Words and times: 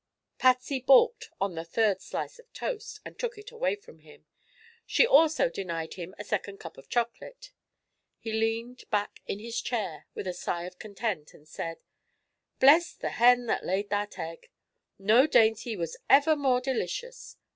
Patsy 0.39 0.79
balked 0.79 1.29
on 1.39 1.53
the 1.53 1.63
third 1.63 2.01
slice 2.01 2.39
of 2.39 2.51
toast 2.53 2.99
and 3.05 3.19
took 3.19 3.37
it 3.37 3.51
away 3.51 3.75
from 3.75 3.99
him. 3.99 4.25
She 4.87 5.05
also 5.05 5.47
denied 5.47 5.93
him 5.93 6.15
a 6.17 6.23
second 6.23 6.57
cup 6.57 6.75
of 6.79 6.89
chocolate. 6.89 7.51
He 8.17 8.33
leaned 8.33 8.89
back 8.89 9.19
in 9.27 9.37
his 9.37 9.61
chair 9.61 10.07
with 10.15 10.25
a 10.25 10.33
sigh 10.33 10.63
of 10.63 10.79
content 10.79 11.35
and 11.35 11.47
said: 11.47 11.77
"Bless 12.59 12.93
the 12.93 13.09
hen 13.09 13.45
that 13.45 13.63
laid 13.63 13.91
that 13.91 14.17
egg! 14.17 14.49
No 14.97 15.27
dainty 15.27 15.75
was 15.75 15.95
ever 16.09 16.35
more 16.35 16.61
delicious. 16.61 17.37